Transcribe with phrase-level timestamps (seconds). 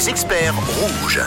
[0.00, 1.20] Les experts rouges.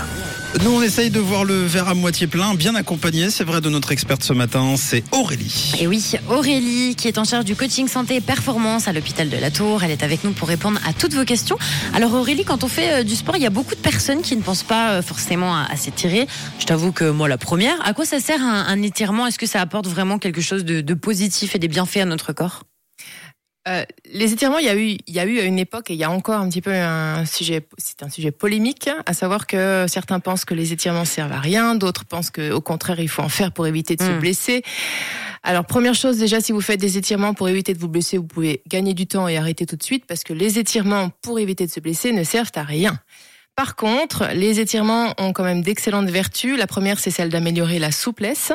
[0.64, 3.70] Nous, on essaye de voir le verre à moitié plein, bien accompagné, c'est vrai, de
[3.70, 5.74] notre experte ce matin, c'est Aurélie.
[5.80, 9.38] Et oui, Aurélie, qui est en charge du coaching santé et performance à l'hôpital de
[9.38, 11.56] la Tour, elle est avec nous pour répondre à toutes vos questions.
[11.94, 14.36] Alors Aurélie, quand on fait euh, du sport, il y a beaucoup de personnes qui
[14.36, 16.28] ne pensent pas euh, forcément à, à s'étirer.
[16.58, 19.28] Je t'avoue que moi, la première, à quoi ça sert un, un étirement?
[19.28, 22.34] Est-ce que ça apporte vraiment quelque chose de, de positif et des bienfaits à notre
[22.34, 22.64] corps?
[23.68, 25.94] Euh, les étirements, il y a eu, il y a eu à une époque et
[25.94, 29.48] il y a encore un petit peu un sujet, c'est un sujet polémique, à savoir
[29.48, 33.08] que certains pensent que les étirements servent à rien, d'autres pensent que, au contraire, il
[33.08, 34.20] faut en faire pour éviter de se Mm.
[34.20, 34.64] blesser.
[35.44, 38.28] Alors première chose déjà, si vous faites des étirements pour éviter de vous blesser, vous
[38.28, 41.66] pouvez gagner du temps et arrêter tout de suite parce que les étirements pour éviter
[41.66, 43.00] de se blesser ne servent à rien.
[43.56, 46.58] Par contre, les étirements ont quand même d'excellentes vertus.
[46.58, 48.52] La première, c'est celle d'améliorer la souplesse.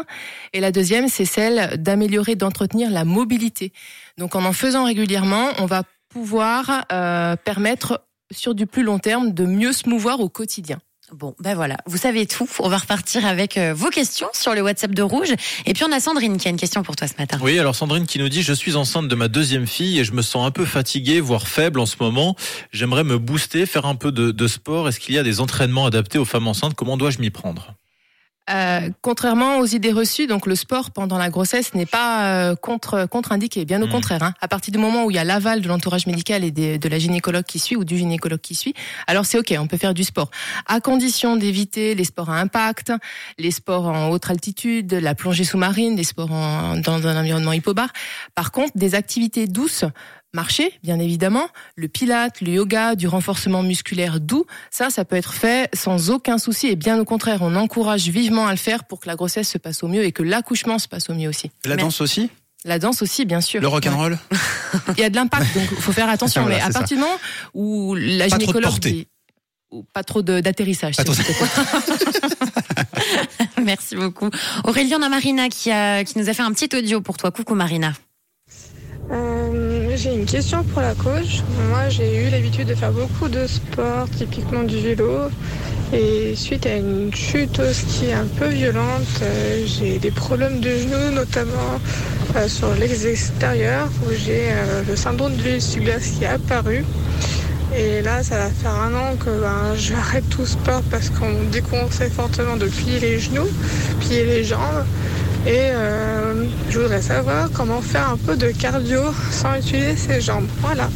[0.53, 3.73] Et la deuxième, c'est celle d'améliorer, d'entretenir la mobilité.
[4.19, 9.33] Donc en en faisant régulièrement, on va pouvoir euh, permettre sur du plus long terme
[9.33, 10.79] de mieux se mouvoir au quotidien.
[11.13, 12.47] Bon, ben voilà, vous savez tout.
[12.59, 15.33] On va repartir avec euh, vos questions sur le WhatsApp de Rouge.
[15.65, 17.39] Et puis on a Sandrine qui a une question pour toi ce matin.
[17.41, 20.13] Oui, alors Sandrine qui nous dit je suis enceinte de ma deuxième fille et je
[20.13, 22.37] me sens un peu fatiguée, voire faible en ce moment.
[22.73, 24.89] J'aimerais me booster, faire un peu de, de sport.
[24.89, 26.75] Est-ce qu'il y a des entraînements adaptés aux femmes enceintes?
[26.75, 27.75] Comment dois-je m'y prendre?
[28.51, 33.07] Euh, contrairement aux idées reçues, donc le sport pendant la grossesse n'est pas euh, contre
[33.07, 33.93] contre-indiqué, bien au Mhm.
[33.93, 34.23] contraire.
[34.23, 34.35] Hein.
[34.41, 36.89] À partir du moment où il y a l'aval de l'entourage médical et des- de
[36.89, 38.75] la gynécologue qui suit ou du gynécologue qui suit,
[39.07, 40.31] alors c'est ok, on peut faire du sport,
[40.67, 42.93] à condition d'éviter les sports à impact,
[43.39, 47.91] les sports en haute altitude, la plongée sous-marine, les sports en- dans un environnement hypobar.
[48.35, 49.85] Par contre, des activités douces.
[50.35, 55.33] Marcher, bien évidemment, le pilate, le yoga, du renforcement musculaire doux, ça, ça peut être
[55.33, 59.01] fait sans aucun souci et bien au contraire, on encourage vivement à le faire pour
[59.01, 61.51] que la grossesse se passe au mieux et que l'accouchement se passe au mieux aussi.
[61.65, 62.29] La Mais- danse aussi?
[62.65, 63.61] La danse aussi, bien sûr.
[63.63, 64.19] Le rock'n'roll?
[64.97, 66.43] Il y a de l'impact, donc il faut faire attention.
[66.43, 67.17] Voilà, mais à partir du moment
[67.55, 68.91] où la Pas trop de gynécologue portée.
[68.93, 69.07] dit
[69.71, 70.97] ou pas trop de- d'atterrissage.
[73.63, 74.29] Merci beaucoup.
[74.65, 77.31] Aurélie, on a Marina qui, a, qui nous a fait un petit audio pour toi.
[77.31, 77.93] Coucou Marina.
[79.11, 79.68] Euh,
[79.99, 81.43] j'ai une question pour la coach.
[81.69, 85.29] Moi, j'ai eu l'habitude de faire beaucoup de sport, typiquement du vélo.
[85.93, 90.71] Et suite à une chute au ski un peu violente, euh, j'ai des problèmes de
[90.71, 91.81] genoux, notamment
[92.37, 96.85] euh, sur l'extérieur, où j'ai euh, le syndrome de l'essuie-glace qui est apparu.
[97.77, 101.51] Et là, ça va faire un an que ben, j'arrête tout sport parce qu'on me
[101.51, 103.49] déconseille fortement de plier les genoux,
[104.01, 104.85] plier les jambes.
[105.49, 109.01] Et euh, je voudrais savoir comment faire un peu de cardio
[109.31, 110.47] sans utiliser ses jambes.
[110.61, 110.91] Voilà.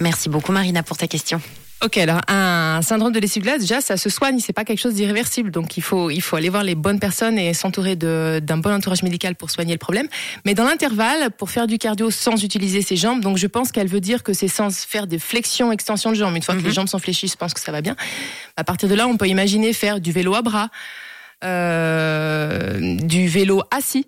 [0.00, 1.40] Merci beaucoup Marina pour ta question.
[1.84, 5.50] Ok, alors un syndrome de l'essuie-glace, déjà, ça se soigne, c'est pas quelque chose d'irréversible.
[5.52, 9.02] Donc il faut, il faut aller voir les bonnes personnes et s'entourer d'un bon entourage
[9.04, 10.06] médical pour soigner le problème.
[10.44, 13.88] Mais dans l'intervalle, pour faire du cardio sans utiliser ses jambes, donc je pense qu'elle
[13.88, 16.36] veut dire que c'est sans faire des flexions, extensions de jambes.
[16.36, 16.66] Une fois que Mhm.
[16.66, 17.96] les jambes sont fléchies, je pense que ça va bien.
[18.56, 20.68] À partir de là, on peut imaginer faire du vélo à bras,
[21.42, 24.06] du vélo assis.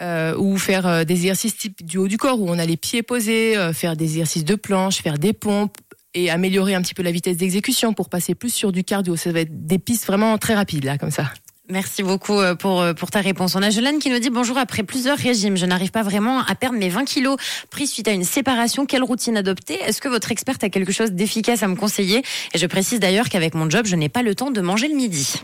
[0.00, 2.76] euh, ou faire euh, des exercices type du haut du corps où on a les
[2.76, 5.76] pieds posés, euh, faire des exercices de planche, faire des pompes
[6.14, 9.16] et améliorer un petit peu la vitesse d'exécution pour passer plus sur du cardio.
[9.16, 11.32] Ça va être des pistes vraiment très rapides là, comme ça.
[11.68, 13.56] Merci beaucoup euh, pour, euh, pour ta réponse.
[13.56, 15.56] On a Jolane qui nous dit bonjour après plusieurs régimes.
[15.56, 17.36] Je n'arrive pas vraiment à perdre mes 20 kilos
[17.70, 18.86] pris suite à une séparation.
[18.86, 19.74] Quelle routine adopter?
[19.82, 22.22] Est-ce que votre experte a quelque chose d'efficace à me conseiller?
[22.54, 24.94] Et je précise d'ailleurs qu'avec mon job, je n'ai pas le temps de manger le
[24.94, 25.40] midi.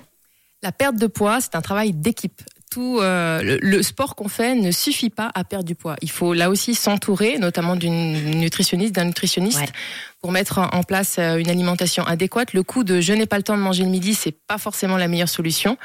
[0.63, 2.43] La perte de poids, c'est un travail d'équipe.
[2.71, 5.97] Tout euh, le, le sport qu'on fait ne suffit pas à perdre du poids.
[6.01, 9.67] Il faut là aussi s'entourer, notamment d'une nutritionniste, d'un nutritionniste, Ouais.
[10.23, 12.55] pour mettre en en place euh, une alimentation adéquate.
[12.55, 14.97] Le coup de je n'ai pas le temps de manger le midi, c'est pas forcément
[14.97, 15.77] la meilleure solution.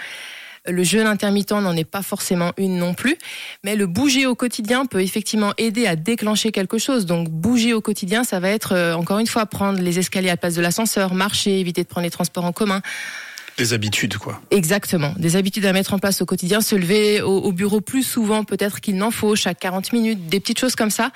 [0.69, 3.17] Le jeûne intermittent n'en est pas forcément une non plus,
[3.63, 7.05] mais le bouger au quotidien peut effectivement aider à déclencher quelque chose.
[7.05, 10.33] Donc bouger au quotidien, ça va être euh, encore une fois prendre les escaliers à
[10.33, 12.81] la place de l'ascenseur, marcher, éviter de prendre les transports en commun.
[13.59, 14.39] Les habitudes, quoi.
[14.51, 15.13] Exactement.
[15.17, 18.43] Des habitudes à mettre en place au quotidien, se lever au, au bureau plus souvent
[18.43, 21.11] peut-être qu'il n'en faut, chaque 40 minutes, des petites choses comme ça.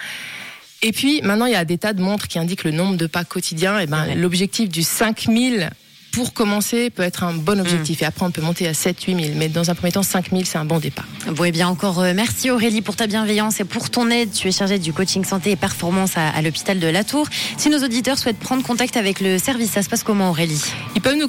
[0.82, 3.06] Et puis maintenant, il y a des tas de montres qui indiquent le nombre de
[3.06, 3.78] pas quotidiens.
[3.80, 4.16] Et ben, Ouais.
[4.16, 5.70] l'objectif du 5000
[6.12, 8.02] pour commencer peut être un bon objectif.
[8.02, 9.34] Et après, on peut monter à 7 8000.
[9.36, 11.06] Mais dans un premier temps, 5000, c'est un bon départ.
[11.28, 14.32] Bon, et bien encore euh, merci Aurélie pour ta bienveillance et pour ton aide.
[14.32, 17.28] Tu es chargée du coaching santé et performance à, à l'hôpital de La Tour.
[17.58, 20.62] Si nos auditeurs souhaitent prendre contact avec le service, ça se passe comment Aurélie?
[20.96, 21.28] Ils peuvent nous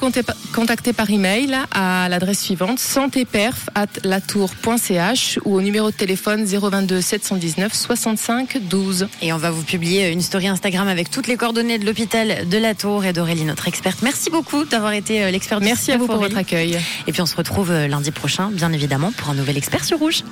[0.53, 7.01] contacter par email à l'adresse suivante santéperf at latour.ch ou au numéro de téléphone 022
[7.01, 9.09] 719 65 12.
[9.21, 12.59] Et on va vous publier une story Instagram avec toutes les coordonnées de l'hôpital de
[12.59, 14.03] La Tour et d'Aurélie, notre experte.
[14.03, 16.79] Merci beaucoup d'avoir été euh, l'expert du Merci à vous pour votre accueil.
[17.07, 19.99] Et puis on se retrouve euh, lundi prochain, bien évidemment, pour un nouvel expert sur
[19.99, 20.25] Rouge.